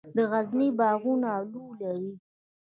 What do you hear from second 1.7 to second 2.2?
لري.